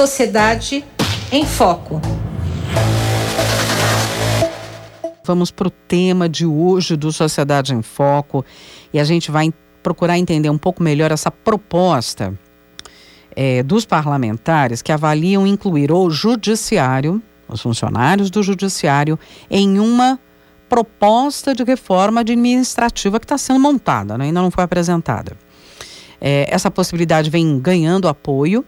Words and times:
Sociedade 0.00 0.82
em 1.30 1.44
Foco. 1.44 2.00
Vamos 5.22 5.50
para 5.50 5.68
o 5.68 5.70
tema 5.70 6.26
de 6.26 6.46
hoje 6.46 6.96
do 6.96 7.12
Sociedade 7.12 7.74
em 7.74 7.82
Foco 7.82 8.42
e 8.94 8.98
a 8.98 9.04
gente 9.04 9.30
vai 9.30 9.52
procurar 9.82 10.16
entender 10.16 10.48
um 10.48 10.56
pouco 10.56 10.82
melhor 10.82 11.12
essa 11.12 11.30
proposta 11.30 12.32
é, 13.36 13.62
dos 13.62 13.84
parlamentares 13.84 14.80
que 14.80 14.90
avaliam 14.90 15.46
incluir 15.46 15.92
o 15.92 16.08
judiciário, 16.08 17.22
os 17.46 17.60
funcionários 17.60 18.30
do 18.30 18.42
judiciário, 18.42 19.18
em 19.50 19.78
uma 19.78 20.18
proposta 20.66 21.54
de 21.54 21.62
reforma 21.62 22.22
administrativa 22.22 23.20
que 23.20 23.26
está 23.26 23.36
sendo 23.36 23.60
montada, 23.60 24.16
né? 24.16 24.24
ainda 24.24 24.40
não 24.40 24.50
foi 24.50 24.64
apresentada. 24.64 25.36
É, 26.18 26.46
essa 26.50 26.70
possibilidade 26.70 27.28
vem 27.28 27.60
ganhando 27.60 28.08
apoio. 28.08 28.64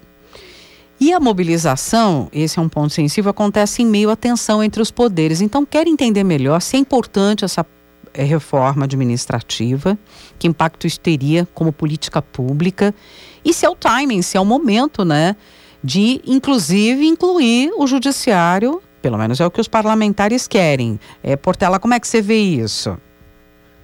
E 1.02 1.12
a 1.12 1.18
mobilização, 1.18 2.28
esse 2.32 2.60
é 2.60 2.62
um 2.62 2.68
ponto 2.68 2.94
sensível, 2.94 3.32
acontece 3.32 3.82
em 3.82 3.86
meio 3.86 4.08
à 4.08 4.14
tensão 4.14 4.62
entre 4.62 4.80
os 4.80 4.92
poderes. 4.92 5.40
Então, 5.40 5.66
quero 5.66 5.88
entender 5.88 6.22
melhor 6.22 6.62
se 6.62 6.76
é 6.76 6.78
importante 6.78 7.44
essa 7.44 7.66
é, 8.14 8.22
reforma 8.22 8.84
administrativa, 8.84 9.98
que 10.38 10.46
impacto 10.46 10.86
isso 10.86 11.00
teria 11.00 11.44
como 11.54 11.72
política 11.72 12.22
pública, 12.22 12.94
e 13.44 13.52
se 13.52 13.66
é 13.66 13.68
o 13.68 13.74
timing, 13.74 14.22
se 14.22 14.36
é 14.36 14.40
o 14.40 14.44
momento, 14.44 15.04
né, 15.04 15.34
de, 15.82 16.20
inclusive, 16.24 17.04
incluir 17.04 17.72
o 17.76 17.84
judiciário 17.84 18.80
pelo 19.02 19.18
menos 19.18 19.40
é 19.40 19.44
o 19.44 19.50
que 19.50 19.60
os 19.60 19.66
parlamentares 19.66 20.46
querem. 20.46 21.00
É, 21.20 21.34
Portela, 21.34 21.80
como 21.80 21.94
é 21.94 21.98
que 21.98 22.06
você 22.06 22.22
vê 22.22 22.38
isso? 22.38 22.96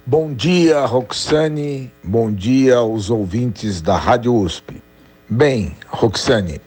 Bom 0.05 0.33
dia, 0.33 0.85
Roxane. 0.85 1.91
Bom 2.01 2.31
dia 2.31 2.77
aos 2.77 3.09
ouvintes 3.09 3.81
da 3.81 3.97
Rádio 3.97 4.33
USP. 4.33 4.81
Bem, 5.29 5.75
Roxane, 5.89 6.61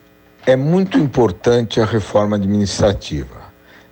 é 0.44 0.56
muito 0.56 0.98
importante 0.98 1.80
a 1.80 1.84
reforma 1.84 2.36
administrativa, 2.36 3.42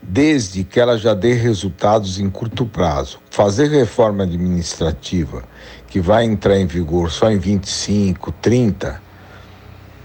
desde 0.03 0.65
que 0.65 0.81
ela 0.81 0.99
já 0.99 1.15
dê 1.15 1.33
resultados 1.33 2.19
em 2.19 2.29
curto 2.29 2.67
prazo. 2.67 3.21
Fazer 3.31 3.69
reforma 3.69 4.25
administrativa 4.25 5.45
que 5.87 6.01
vai 6.01 6.25
entrar 6.25 6.59
em 6.59 6.67
vigor 6.67 7.11
só 7.11 7.31
em 7.31 7.39
25, 7.39 8.33
30 8.33 9.01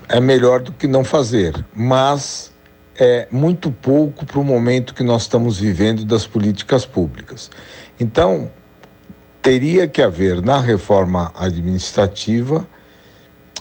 é 0.08 0.20
melhor 0.20 0.62
do 0.62 0.72
que 0.72 0.88
não 0.88 1.04
fazer, 1.04 1.66
mas 1.74 2.54
é 2.98 3.28
muito 3.32 3.72
pouco 3.72 4.24
para 4.24 4.40
o 4.40 4.44
momento 4.44 4.94
que 4.94 5.04
nós 5.04 5.24
estamos 5.24 5.58
vivendo 5.58 6.06
das 6.06 6.28
políticas 6.28 6.86
públicas. 6.86 7.50
Então, 8.00 8.52
teria 9.42 9.88
que 9.88 10.02
haver 10.02 10.44
na 10.44 10.60
reforma 10.60 11.32
administrativa 11.36 12.68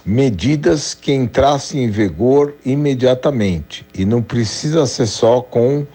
medidas 0.04 0.92
que 0.92 1.12
entrassem 1.12 1.84
em 1.84 1.90
vigor 1.90 2.54
imediatamente 2.64 3.86
e 3.94 4.04
não 4.04 4.22
precisa 4.22 4.86
ser 4.86 5.06
só 5.06 5.40
com 5.40 5.86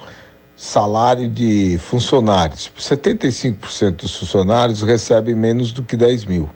salário 0.56 1.30
de 1.30 1.78
funcionários. 1.78 2.72
75% 2.78 3.98
dos 3.98 4.16
funcionários 4.16 4.82
recebem 4.82 5.36
menos 5.36 5.72
do 5.72 5.84
que 5.84 5.96
10 5.96 6.26
mil. 6.26 6.50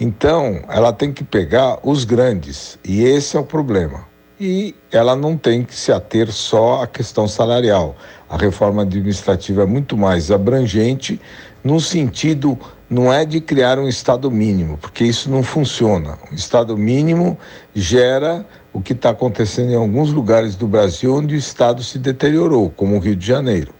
Então, 0.00 0.62
ela 0.68 0.92
tem 0.92 1.12
que 1.12 1.22
pegar 1.22 1.78
os 1.82 2.04
grandes 2.04 2.78
e 2.84 3.02
esse 3.04 3.36
é 3.36 3.40
o 3.40 3.44
problema 3.44 4.12
e 4.42 4.74
ela 4.90 5.14
não 5.14 5.36
tem 5.36 5.62
que 5.62 5.72
se 5.72 5.92
ater 5.92 6.32
só 6.32 6.82
à 6.82 6.86
questão 6.88 7.28
salarial. 7.28 7.94
A 8.28 8.36
reforma 8.36 8.82
administrativa 8.82 9.62
é 9.62 9.66
muito 9.66 9.96
mais 9.96 10.32
abrangente 10.32 11.20
no 11.62 11.80
sentido 11.80 12.58
não 12.92 13.10
é 13.10 13.24
de 13.24 13.40
criar 13.40 13.78
um 13.78 13.88
estado 13.88 14.30
mínimo, 14.30 14.76
porque 14.76 15.02
isso 15.02 15.30
não 15.30 15.42
funciona. 15.42 16.18
O 16.30 16.34
estado 16.34 16.76
mínimo 16.76 17.38
gera 17.74 18.44
o 18.70 18.82
que 18.82 18.92
está 18.92 19.08
acontecendo 19.08 19.70
em 19.70 19.74
alguns 19.74 20.12
lugares 20.12 20.56
do 20.56 20.66
Brasil 20.66 21.14
onde 21.14 21.34
o 21.34 21.38
estado 21.38 21.82
se 21.82 21.98
deteriorou, 21.98 22.68
como 22.68 22.96
o 22.96 22.98
Rio 22.98 23.16
de 23.16 23.26
Janeiro. 23.26 23.72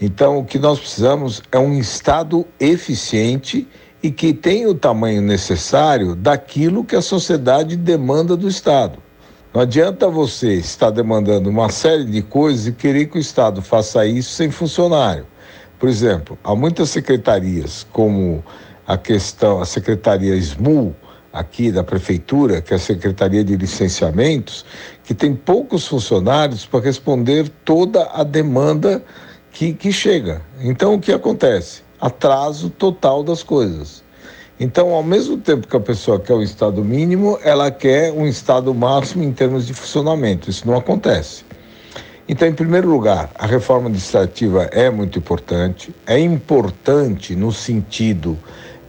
Então, 0.00 0.38
o 0.38 0.46
que 0.46 0.58
nós 0.58 0.78
precisamos 0.78 1.42
é 1.52 1.58
um 1.58 1.78
estado 1.78 2.46
eficiente 2.58 3.68
e 4.02 4.10
que 4.10 4.32
tenha 4.32 4.70
o 4.70 4.74
tamanho 4.74 5.20
necessário 5.20 6.14
daquilo 6.14 6.84
que 6.84 6.96
a 6.96 7.02
sociedade 7.02 7.76
demanda 7.76 8.34
do 8.34 8.48
estado. 8.48 8.98
Não 9.52 9.60
adianta 9.60 10.08
você 10.08 10.54
estar 10.54 10.88
demandando 10.88 11.50
uma 11.50 11.68
série 11.68 12.04
de 12.04 12.22
coisas 12.22 12.66
e 12.66 12.72
querer 12.72 13.10
que 13.10 13.18
o 13.18 13.20
Estado 13.20 13.60
faça 13.60 14.06
isso 14.06 14.30
sem 14.30 14.50
funcionário. 14.50 15.26
Por 15.78 15.88
exemplo, 15.88 16.36
há 16.42 16.54
muitas 16.54 16.90
secretarias, 16.90 17.86
como 17.92 18.44
a 18.86 18.96
questão, 18.96 19.60
a 19.60 19.66
Secretaria 19.66 20.34
SMU, 20.34 20.94
aqui 21.32 21.70
da 21.70 21.84
Prefeitura, 21.84 22.60
que 22.60 22.72
é 22.72 22.76
a 22.76 22.80
Secretaria 22.80 23.44
de 23.44 23.56
Licenciamentos, 23.56 24.64
que 25.04 25.14
tem 25.14 25.34
poucos 25.34 25.86
funcionários 25.86 26.66
para 26.66 26.80
responder 26.80 27.48
toda 27.64 28.10
a 28.12 28.24
demanda 28.24 29.04
que, 29.52 29.72
que 29.72 29.92
chega. 29.92 30.42
Então, 30.60 30.94
o 30.94 31.00
que 31.00 31.12
acontece? 31.12 31.82
Atraso 32.00 32.70
total 32.70 33.22
das 33.22 33.42
coisas. 33.42 34.02
Então, 34.58 34.92
ao 34.92 35.02
mesmo 35.02 35.36
tempo 35.38 35.68
que 35.68 35.76
a 35.76 35.80
pessoa 35.80 36.18
quer 36.18 36.34
o 36.34 36.42
estado 36.42 36.84
mínimo, 36.84 37.38
ela 37.44 37.70
quer 37.70 38.12
um 38.12 38.26
estado 38.26 38.74
máximo 38.74 39.22
em 39.22 39.32
termos 39.32 39.66
de 39.66 39.74
funcionamento. 39.74 40.50
Isso 40.50 40.66
não 40.66 40.76
acontece. 40.76 41.44
Então, 42.28 42.46
em 42.46 42.52
primeiro 42.52 42.90
lugar, 42.90 43.30
a 43.38 43.46
reforma 43.46 43.86
administrativa 43.86 44.64
é 44.64 44.90
muito 44.90 45.18
importante. 45.18 45.94
É 46.06 46.18
importante 46.18 47.34
no 47.34 47.50
sentido 47.50 48.38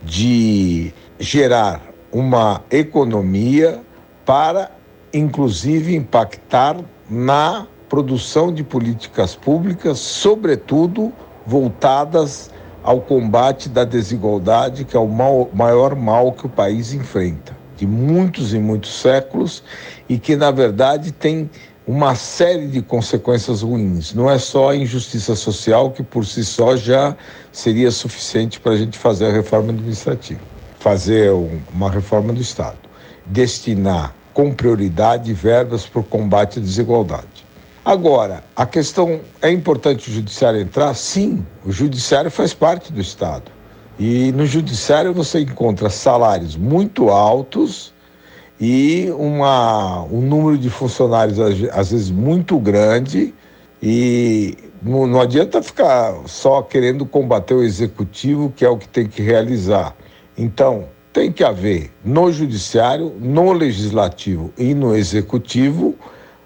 de 0.04 0.94
gerar 1.18 1.82
uma 2.12 2.62
economia 2.70 3.80
para, 4.26 4.70
inclusive, 5.14 5.96
impactar 5.96 6.76
na 7.10 7.66
produção 7.88 8.54
de 8.54 8.62
políticas 8.62 9.36
públicas, 9.36 10.00
sobretudo 10.00 11.14
voltadas 11.46 12.52
ao 12.84 13.00
combate 13.00 13.70
da 13.70 13.86
desigualdade, 13.86 14.84
que 14.84 14.98
é 14.98 15.00
o 15.00 15.08
mal, 15.08 15.50
maior 15.54 15.96
mal 15.96 16.34
que 16.34 16.46
o 16.46 16.50
país 16.50 16.94
enfrenta, 16.94 17.56
de 17.78 17.88
muitos 17.88 18.54
e 18.54 18.60
muitos 18.60 19.00
séculos, 19.00 19.64
e 20.10 20.20
que, 20.20 20.36
na 20.36 20.52
verdade, 20.52 21.14
tem 21.14 21.50
uma 21.90 22.14
série 22.14 22.68
de 22.68 22.84
consequências 22.84 23.64
ruins. 23.64 24.14
Não 24.14 24.30
é 24.30 24.38
só 24.38 24.70
a 24.70 24.76
injustiça 24.76 25.36
social, 25.36 25.90
que 25.90 26.04
por 26.04 26.24
si 26.24 26.46
só 26.46 26.78
já 26.78 27.18
seria 27.52 27.90
suficiente 27.90 28.60
para 28.60 28.74
a 28.74 28.78
gente 28.78 28.96
fazer 28.96 29.26
a 29.26 29.32
reforma 29.32 29.72
administrativa, 29.72 30.40
fazer 30.78 31.32
uma 31.74 31.90
reforma 31.90 32.32
do 32.32 32.40
Estado, 32.40 32.78
destinar 33.26 34.14
com 34.36 34.54
prioridade 34.54 35.34
verbas 35.34 35.88
para 35.88 36.02
o 36.02 36.04
combate 36.04 36.60
à 36.60 36.62
desigualdade. 36.62 37.44
Agora, 37.84 38.44
a 38.56 38.68
questão 38.68 39.22
é 39.42 39.50
importante 39.50 40.12
o 40.12 40.14
judiciário 40.14 40.62
entrar? 40.62 40.94
Sim, 40.94 41.44
o 41.66 41.72
judiciário 41.72 42.30
faz 42.30 42.54
parte 42.54 42.94
do 42.94 43.02
Estado. 43.02 43.52
E 43.98 44.32
no 44.34 44.46
judiciário 44.46 45.12
você 45.12 45.40
encontra 45.40 45.90
salários 45.90 46.56
muito 46.56 47.10
altos 47.10 47.92
e 48.59 49.09
uma, 49.12 50.03
um 50.03 50.22
número 50.22 50.58
de 50.58 50.70
funcionários 50.70 51.40
às 51.40 51.92
vezes 51.92 52.12
muito 52.12 52.59
grande 52.59 53.34
e 53.81 54.58
não, 54.81 55.08
não 55.08 55.22
adianta 55.22 55.62
ficar 55.64 56.14
só 56.25 56.62
querendo 56.62 57.06
combater 57.06 57.53
o 57.53 57.64
executivo, 57.64 58.52
que 58.56 58.66
é 58.66 58.69
o 58.69 58.78
que 58.78 58.88
tem 58.88 59.08
que 59.08 59.22
realizar. 59.22 59.96
Então, 60.38 60.90
tem 61.14 61.31
que 61.31 61.44
haver 61.44 61.92
no 62.03 62.31
judiciário, 62.31 63.16
no 63.19 63.52
legislativo 63.52 64.53
e 64.58 64.74
no 64.74 64.96
executivo 64.96 65.96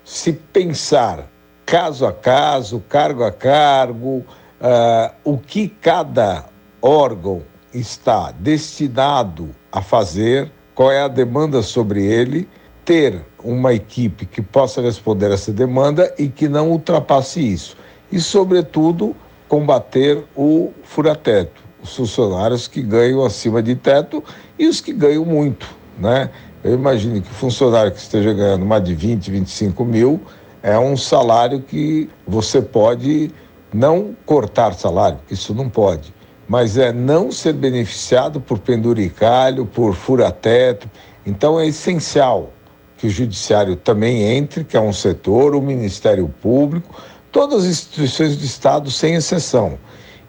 se 0.04 0.34
pensar 0.34 1.30
caso 1.66 2.06
a 2.06 2.12
caso, 2.12 2.84
cargo 2.88 3.24
a 3.24 3.32
cargo, 3.32 4.18
uh, 4.18 5.14
o 5.24 5.38
que 5.38 5.68
cada 5.68 6.46
órgão 6.82 7.42
está 7.74 8.32
destinado 8.32 9.50
a 9.72 9.82
fazer, 9.82 10.52
qual 10.76 10.92
é 10.92 11.02
a 11.02 11.08
demanda 11.08 11.62
sobre 11.62 12.06
ele, 12.06 12.48
ter 12.84 13.22
uma 13.44 13.74
equipe 13.74 14.26
que 14.26 14.42
possa 14.42 14.82
responder 14.82 15.32
essa 15.32 15.52
demanda 15.52 16.14
e 16.18 16.28
que 16.28 16.48
não 16.48 16.72
ultrapasse 16.72 17.40
isso. 17.40 17.78
E, 18.12 18.20
sobretudo, 18.20 19.16
combater 19.48 20.24
o 20.36 20.72
furateto, 20.84 21.62
os 21.82 21.96
funcionários 21.96 22.68
que 22.68 22.82
ganham 22.82 23.24
acima 23.24 23.62
de 23.62 23.76
teto 23.76 24.24
e 24.58 24.68
os 24.68 24.82
que 24.82 24.94
ganham 24.94 25.26
muito, 25.26 25.68
né? 25.98 26.30
Eu 26.64 26.74
imagino 26.74 27.22
que 27.22 27.30
funcionário 27.30 27.92
que 27.92 28.00
esteja 28.00 28.34
ganhando 28.34 28.66
mais 28.66 28.84
de 28.84 28.96
20, 28.96 29.30
25 29.30 29.84
mil 29.84 30.22
é 30.62 30.80
um 30.80 30.96
salário 30.96 31.62
que 31.62 32.10
você 32.26 32.62
pode 32.62 33.32
não 33.74 34.16
cortar 34.26 34.74
salário, 34.74 35.20
isso 35.30 35.54
não 35.54 35.68
pode, 35.68 36.14
mas 36.48 36.78
é 36.78 36.92
não 36.92 37.32
ser 37.32 37.54
beneficiado 37.54 38.42
por 38.42 38.60
penduricalho, 38.60 39.66
por 39.66 39.96
fura-teto. 39.96 40.90
Então 41.26 41.60
é 41.60 41.68
essencial 41.68 42.52
que 42.98 43.08
o 43.08 43.10
judiciário 43.10 43.76
também 43.76 44.24
entre, 44.24 44.64
que 44.64 44.78
é 44.78 44.82
um 44.82 44.94
setor, 44.94 45.56
o 45.56 45.62
Ministério 45.62 46.28
Público, 46.42 46.96
todas 47.32 47.64
as 47.64 47.70
instituições 47.70 48.38
do 48.38 48.46
Estado, 48.46 48.90
sem 48.90 49.16
exceção. 49.16 49.78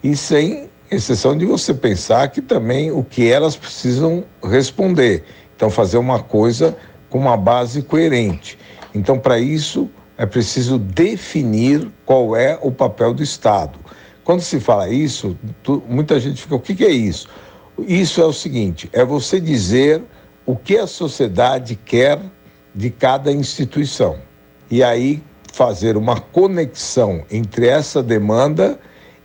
E 0.03 0.15
sem 0.15 0.69
exceção 0.91 1.37
de 1.37 1.45
você 1.45 1.73
pensar 1.73 2.27
que 2.29 2.41
também 2.41 2.91
o 2.91 3.03
que 3.03 3.29
elas 3.29 3.55
precisam 3.55 4.23
responder. 4.43 5.23
Então, 5.55 5.69
fazer 5.69 5.97
uma 5.97 6.19
coisa 6.19 6.75
com 7.09 7.17
uma 7.17 7.37
base 7.37 7.81
coerente. 7.81 8.57
Então, 8.93 9.17
para 9.17 9.39
isso, 9.39 9.89
é 10.17 10.25
preciso 10.25 10.77
definir 10.77 11.89
qual 12.05 12.35
é 12.35 12.59
o 12.61 12.71
papel 12.71 13.13
do 13.13 13.23
Estado. 13.23 13.79
Quando 14.25 14.41
se 14.41 14.59
fala 14.59 14.89
isso, 14.89 15.37
tu, 15.63 15.81
muita 15.87 16.19
gente 16.19 16.41
fica: 16.41 16.55
o 16.55 16.59
que, 16.59 16.75
que 16.75 16.83
é 16.83 16.91
isso? 16.91 17.29
Isso 17.87 18.19
é 18.19 18.25
o 18.25 18.33
seguinte: 18.33 18.89
é 18.91 19.05
você 19.05 19.39
dizer 19.39 20.03
o 20.45 20.55
que 20.55 20.77
a 20.77 20.87
sociedade 20.87 21.75
quer 21.75 22.19
de 22.73 22.89
cada 22.89 23.31
instituição. 23.31 24.17
E 24.69 24.83
aí 24.83 25.23
fazer 25.53 25.95
uma 25.95 26.19
conexão 26.19 27.23
entre 27.31 27.67
essa 27.67 28.03
demanda 28.03 28.77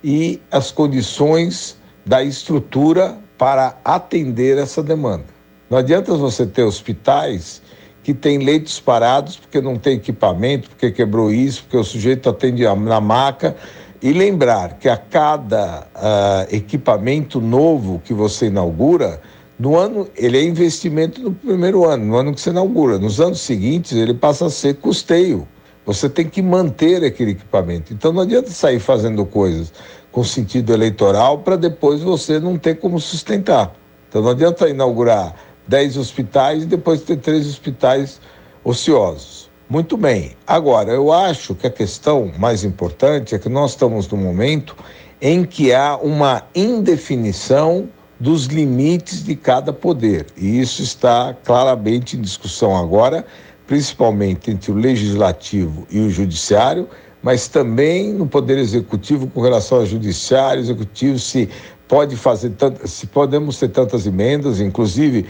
e 0.05 0.41
as 0.51 0.71
condições 0.71 1.77
da 2.07 2.23
estrutura 2.23 3.19
para 3.37 3.79
atender 3.85 4.59
essa 4.59 4.83
demanda. 4.83 5.25
Não 5.69 5.79
adianta 5.79 6.15
você 6.15 6.47
ter 6.47 6.63
hospitais 6.63 7.63
que 8.03 8.15
têm 8.15 8.39
leitos 8.39 8.79
parados 8.79 9.37
porque 9.37 9.61
não 9.61 9.77
tem 9.77 9.97
equipamento, 9.97 10.69
porque 10.71 10.91
quebrou 10.91 11.33
isso, 11.33 11.63
porque 11.63 11.77
o 11.77 11.85
sujeito 11.85 12.29
atende 12.29 12.65
na 12.65 13.01
maca. 13.01 13.57
E 14.03 14.13
lembrar 14.13 14.79
que 14.79 14.89
a 14.89 14.97
cada 14.97 15.87
uh, 15.95 16.55
equipamento 16.55 17.41
novo 17.41 18.01
que 18.03 18.15
você 18.15 18.47
inaugura, 18.47 19.21
no 19.59 19.77
ano, 19.77 20.09
ele 20.17 20.39
é 20.39 20.43
investimento 20.43 21.21
no 21.21 21.33
primeiro 21.35 21.85
ano, 21.85 22.07
no 22.07 22.17
ano 22.17 22.33
que 22.33 22.41
você 22.41 22.49
inaugura. 22.49 22.99
Nos 22.99 23.21
anos 23.21 23.41
seguintes, 23.41 23.93
ele 23.93 24.15
passa 24.15 24.47
a 24.47 24.51
ser 24.51 24.77
custeio. 24.77 25.47
Você 25.85 26.09
tem 26.09 26.27
que 26.27 26.41
manter 26.41 27.05
aquele 27.05 27.33
equipamento. 27.33 27.93
Então 27.93 28.11
não 28.11 28.23
adianta 28.23 28.51
sair 28.51 28.81
fazendo 28.81 29.27
coisas 29.27 29.71
com 30.11 30.25
sentido 30.25 30.73
eleitoral 30.73 31.39
para 31.39 31.57
depois 31.57 32.01
você 32.01 32.41
não 32.41 32.57
ter 32.57 32.77
como 32.77 32.99
sustentar. 32.99 33.75
Então 34.09 34.23
não 34.23 34.31
adianta 34.31 34.67
inaugurar 34.67 35.35
10 35.69 35.99
hospitais 35.99 36.63
e 36.63 36.67
depois 36.67 37.03
ter 37.03 37.17
três 37.19 37.47
hospitais 37.47 38.19
ociosos. 38.65 39.50
Muito 39.71 39.97
bem. 39.97 40.33
Agora, 40.45 40.91
eu 40.91 41.13
acho 41.13 41.55
que 41.55 41.65
a 41.65 41.71
questão 41.71 42.33
mais 42.37 42.65
importante 42.65 43.37
é 43.37 43.39
que 43.39 43.49
nós 43.49 43.71
estamos 43.71 44.09
no 44.09 44.17
momento 44.17 44.75
em 45.23 45.45
que 45.45 45.73
há 45.73 45.97
uma 45.97 46.43
indefinição 46.57 47.89
dos 48.19 48.47
limites 48.47 49.23
de 49.23 49.37
cada 49.37 49.73
poder. 49.73 50.27
E 50.37 50.59
isso 50.61 50.83
está 50.83 51.37
claramente 51.45 52.17
em 52.17 52.21
discussão 52.21 52.77
agora, 52.77 53.25
principalmente 53.65 54.51
entre 54.51 54.73
o 54.73 54.75
legislativo 54.75 55.87
e 55.89 56.01
o 56.01 56.11
judiciário, 56.11 56.89
mas 57.23 57.47
também 57.47 58.13
no 58.13 58.27
poder 58.27 58.59
executivo 58.59 59.29
com 59.29 59.41
relação 59.41 59.79
ao 59.79 59.87
judiciário, 59.87 60.63
executivo 60.63 61.17
se 61.17 61.49
pode 61.87 62.17
fazer 62.17 62.53
se 62.87 63.07
podemos 63.07 63.57
ter 63.57 63.69
tantas 63.69 64.05
emendas, 64.05 64.61
inclusive 64.61 65.27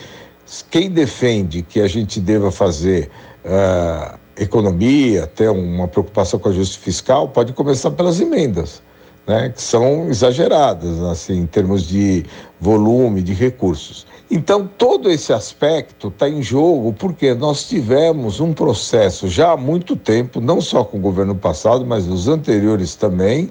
quem 0.71 0.91
defende 0.91 1.61
que 1.61 1.79
a 1.79 1.87
gente 1.87 2.19
deva 2.21 2.51
fazer 2.51 3.11
uh, 3.45 4.19
economia, 4.41 5.27
ter 5.27 5.51
uma 5.51 5.87
preocupação 5.87 6.41
com 6.41 6.49
a 6.49 6.53
justiça 6.53 6.81
fiscal, 6.81 7.29
pode 7.29 7.53
começar 7.53 7.91
pelas 7.91 8.21
emendas, 8.21 8.83
né, 9.27 9.51
que 9.51 9.61
são 9.61 10.09
exageradas, 10.09 10.99
assim, 11.03 11.41
em 11.41 11.47
termos 11.47 11.87
de 11.87 12.25
volume, 12.59 13.23
de 13.23 13.35
recursos. 13.35 14.07
Então, 14.31 14.67
todo 14.79 15.11
esse 15.11 15.33
aspecto 15.33 16.09
está 16.09 16.29
em 16.29 16.43
jogo 16.43 16.93
porque 16.93 17.35
nós 17.35 17.69
tivemos 17.69 18.41
um 18.41 18.53
processo 18.53 19.29
já 19.29 19.53
há 19.53 19.57
muito 19.57 19.95
tempo, 19.95 20.41
não 20.41 20.61
só 20.61 20.85
com 20.85 20.97
o 20.97 21.01
governo 21.01 21.35
passado, 21.35 21.85
mas 21.85 22.09
os 22.09 22.29
anteriores 22.29 22.95
também. 22.95 23.51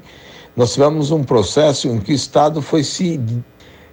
Nós 0.56 0.74
tivemos 0.74 1.12
um 1.12 1.24
processo 1.24 1.88
em 1.88 2.00
que 2.00 2.12
o 2.12 2.16
Estado 2.16 2.62
foi 2.62 2.84
se 2.84 3.20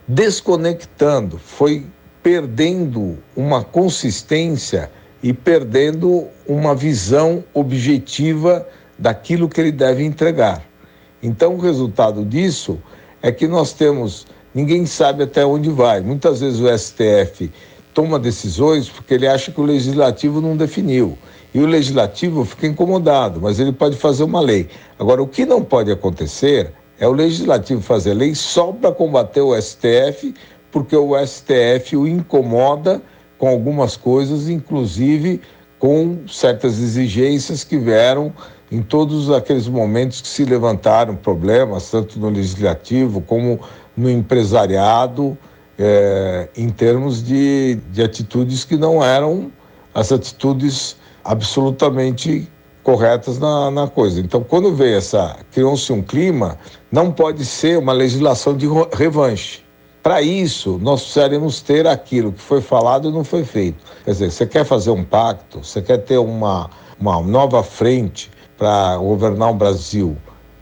desconectando, 0.09 1.39
foi 1.39 1.85
perdendo 2.23 3.19
uma 3.37 3.63
consistência 3.63 4.91
e 5.23 5.33
perdendo 5.33 6.27
uma 6.47 6.75
visão 6.75 7.43
objetiva 7.55 8.67
daquilo 8.99 9.49
que 9.49 9.61
ele 9.61 9.73
deve 9.73 10.05
entregar. 10.05 10.63
Então, 11.23 11.55
o 11.55 11.61
resultado 11.61 12.25
disso 12.25 12.79
é 13.23 13.33
que 13.33 13.47
nós 13.49 13.73
temos 13.73 14.27
ninguém 14.55 14.87
sabe 14.87 15.23
até 15.23 15.45
onde 15.45 15.69
vai. 15.69 16.01
Muitas 16.01 16.41
vezes 16.41 16.61
o 16.61 16.79
STF 16.79 17.51
toma 17.93 18.19
decisões 18.19 18.89
porque 18.89 19.13
ele 19.13 19.27
acha 19.27 19.53
que 19.53 19.61
o 19.61 19.65
legislativo 19.65 20.41
não 20.41 20.57
definiu. 20.57 21.19
E 21.53 21.61
o 21.61 21.67
legislativo 21.67 22.45
fica 22.45 22.67
incomodado, 22.67 23.41
mas 23.41 23.59
ele 23.59 23.73
pode 23.73 23.97
fazer 23.97 24.25
uma 24.25 24.41
lei. 24.41 24.69
Agora, 24.99 25.23
o 25.23 25.29
que 25.29 25.45
não 25.45 25.63
pode 25.63 25.91
acontecer 25.91 26.73
é 26.99 27.07
o 27.07 27.13
legislativo 27.13 27.81
fazer 27.83 28.15
lei 28.15 28.35
só 28.35 28.73
para 28.73 28.93
combater 28.93 29.41
o 29.43 29.55
STF, 29.61 30.35
porque 30.71 30.97
o 30.97 31.15
STF 31.27 31.97
o 31.97 32.07
incomoda 32.07 33.03
com 33.39 33.49
algumas 33.49 33.97
coisas, 33.97 34.49
inclusive 34.49 35.41
com 35.79 36.27
certas 36.27 36.79
exigências 36.81 37.63
que 37.63 37.77
vieram 37.79 38.33
em 38.71 38.83
todos 38.83 39.31
aqueles 39.31 39.69
momentos 39.69 40.21
que 40.21 40.29
se 40.29 40.45
levantaram 40.45 41.15
problemas, 41.15 41.91
tanto 41.91 42.19
no 42.19 42.31
legislativo 42.31 43.21
como 43.21 43.61
no 43.97 44.11
empresariado, 44.11 45.37
é, 45.79 46.49
em 46.57 46.69
termos 46.71 47.23
de, 47.23 47.77
de 47.93 48.03
atitudes 48.03 48.65
que 48.65 48.77
não 48.77 49.05
eram 49.05 49.53
as 49.95 50.11
atitudes 50.11 50.97
absolutamente 51.25 52.49
corretas 52.83 53.39
na, 53.39 53.71
na 53.71 53.89
coisa. 53.89 54.21
Então, 54.21 54.43
quando 54.43 54.75
veio 54.75 54.97
essa, 54.97 55.37
criou-se 55.53 55.93
um 55.93 56.03
clima, 56.03 56.57
não 56.91 57.11
pode 57.11 57.45
ser 57.45 57.79
uma 57.79 57.93
legislação 57.93 58.57
de 58.57 58.67
revanche. 58.93 59.66
Para 60.07 60.23
isso, 60.23 60.79
nós 60.81 61.03
precisaremos 61.03 61.61
ter 61.61 61.85
aquilo 61.85 62.33
que 62.33 62.41
foi 62.41 62.61
falado 62.61 63.09
e 63.09 63.13
não 63.13 63.25
foi 63.25 63.43
feito. 63.43 63.85
Quer 64.05 64.13
dizer, 64.13 64.31
você 64.31 64.47
quer 64.47 64.65
fazer 64.65 64.91
um 64.91 65.03
pacto, 65.03 65.65
você 65.65 65.83
quer 65.83 65.99
ter 65.99 66.17
uma, 66.17 66.71
uma 66.97 67.21
nova 67.21 67.61
frente 67.65 68.31
para 68.57 68.97
governar 68.99 69.51
o 69.51 69.55
Brasil 69.55 70.17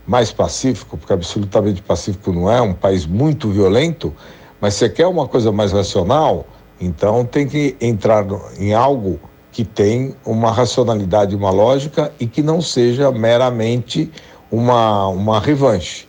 mais 0.06 0.32
pacífico, 0.32 0.96
porque 0.96 1.12
absolutamente 1.12 1.82
pacífico 1.82 2.32
não 2.32 2.50
é, 2.50 2.58
um 2.62 2.73
país 2.73 3.05
muito 3.05 3.50
violento, 3.50 4.14
mas 4.62 4.73
você 4.76 4.88
quer 4.88 5.06
uma 5.08 5.29
coisa 5.29 5.52
mais 5.52 5.73
racional, 5.73 6.47
então 6.81 7.23
tem 7.23 7.47
que 7.47 7.76
entrar 7.82 8.25
em 8.58 8.73
algo 8.73 9.20
que 9.52 9.62
tem 9.62 10.17
uma 10.25 10.50
racionalidade, 10.52 11.37
uma 11.37 11.50
lógica 11.50 12.11
e 12.19 12.26
que 12.26 12.43
não 12.43 12.62
seja 12.62 13.12
meramente 13.12 14.11
uma, 14.50 15.06
uma 15.08 15.38
revanche. 15.38 16.08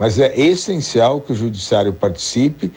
Mas 0.00 0.18
é 0.18 0.34
essencial 0.34 1.20
que 1.20 1.30
o 1.30 1.36
judiciário 1.36 1.92
participe 1.92 2.72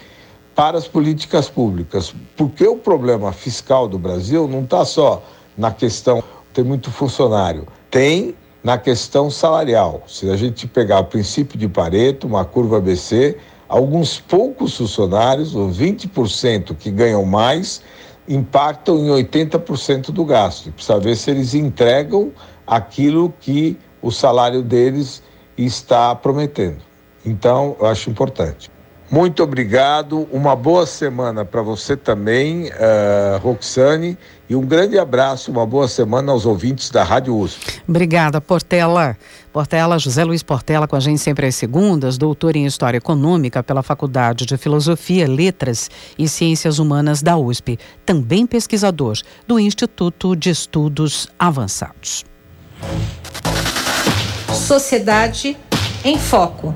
para 0.53 0.77
as 0.77 0.89
políticas 0.89 1.49
públicas, 1.49 2.13
porque 2.35 2.67
o 2.67 2.75
problema 2.75 3.31
fiscal 3.31 3.87
do 3.87 3.97
Brasil 3.97 4.45
não 4.45 4.65
está 4.65 4.83
só 4.83 5.23
na 5.57 5.71
questão 5.71 6.21
ter 6.53 6.65
muito 6.65 6.91
funcionário, 6.91 7.65
tem 7.89 8.35
na 8.61 8.77
questão 8.77 9.31
salarial. 9.31 10.03
Se 10.05 10.29
a 10.29 10.35
gente 10.35 10.67
pegar 10.67 10.99
o 10.99 11.05
princípio 11.05 11.57
de 11.57 11.69
Pareto, 11.69 12.27
uma 12.27 12.43
curva 12.43 12.77
ABC, 12.77 13.37
alguns 13.69 14.19
poucos 14.19 14.75
funcionários, 14.75 15.55
ou 15.55 15.69
20% 15.69 16.75
que 16.75 16.91
ganham 16.91 17.23
mais, 17.23 17.81
impactam 18.27 18.97
em 18.97 19.07
80% 19.07 20.11
do 20.11 20.25
gasto. 20.25 20.73
Precisa 20.73 20.99
ver 20.99 21.15
se 21.15 21.31
eles 21.31 21.53
entregam 21.53 22.33
aquilo 22.67 23.33
que 23.39 23.77
o 24.01 24.11
salário 24.11 24.61
deles 24.61 25.23
está 25.57 26.13
prometendo. 26.13 26.92
Então, 27.25 27.75
eu 27.79 27.85
acho 27.85 28.09
importante. 28.09 28.71
Muito 29.13 29.43
obrigado, 29.43 30.27
uma 30.31 30.55
boa 30.55 30.87
semana 30.87 31.45
para 31.45 31.61
você 31.61 31.95
também, 31.95 32.69
uh, 32.69 33.37
Roxane, 33.43 34.17
e 34.49 34.55
um 34.55 34.65
grande 34.65 34.97
abraço, 34.97 35.51
uma 35.51 35.67
boa 35.67 35.87
semana 35.87 36.31
aos 36.31 36.47
ouvintes 36.47 36.89
da 36.89 37.03
Rádio 37.03 37.37
USP. 37.37 37.79
Obrigada, 37.87 38.41
Portela. 38.41 39.15
Portela, 39.51 39.99
José 39.99 40.23
Luiz 40.23 40.41
Portela, 40.41 40.87
com 40.87 40.95
a 40.95 40.99
gente 40.99 41.19
sempre 41.19 41.45
às 41.45 41.53
segundas, 41.53 42.17
doutor 42.17 42.55
em 42.55 42.65
História 42.65 42.97
Econômica 42.97 43.61
pela 43.61 43.83
Faculdade 43.83 44.47
de 44.47 44.57
Filosofia, 44.57 45.27
Letras 45.27 45.91
e 46.17 46.27
Ciências 46.27 46.79
Humanas 46.79 47.21
da 47.21 47.37
USP, 47.37 47.77
também 48.03 48.47
pesquisador 48.47 49.15
do 49.47 49.59
Instituto 49.59 50.35
de 50.35 50.49
Estudos 50.49 51.27
Avançados. 51.37 52.25
Sociedade 54.51 55.55
em 56.03 56.17
Foco. 56.17 56.73